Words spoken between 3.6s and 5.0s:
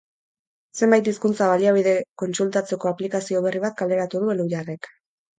bat kaleratu du Elhuyarrek.